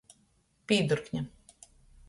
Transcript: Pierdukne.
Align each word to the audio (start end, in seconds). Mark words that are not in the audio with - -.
Pierdukne. 0.65 1.23